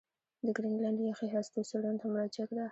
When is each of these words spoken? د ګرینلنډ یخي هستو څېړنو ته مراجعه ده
د 0.45 0.45
ګرینلنډ 0.55 0.99
یخي 1.09 1.27
هستو 1.35 1.67
څېړنو 1.69 1.99
ته 2.01 2.07
مراجعه 2.13 2.45
ده 2.57 2.65